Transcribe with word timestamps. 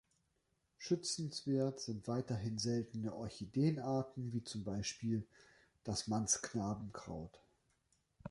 Schützenswert 0.79 1.79
sind 1.79 2.07
weiterhin 2.07 2.57
seltene 2.57 3.13
Orchideenarten, 3.13 4.33
wie 4.33 4.43
zum 4.43 4.63
Beispiel 4.63 5.27
das 5.83 6.07
Manns-Knabenkraut. 6.07 7.39